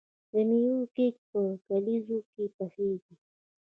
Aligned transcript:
د 0.31 0.33
میوو 0.49 0.81
کیک 0.95 1.15
په 1.29 1.39
کلیزو 1.67 2.17
کې 2.31 2.43
پخیږي. 2.55 3.13